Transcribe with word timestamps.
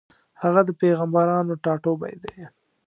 هغه 0.41 0.61
د 0.65 0.69
پېغمبرانو 0.79 1.53
ټاټوبی 1.63 2.15
دی. 2.23 2.37